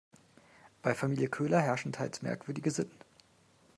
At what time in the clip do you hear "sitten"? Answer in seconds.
2.71-2.97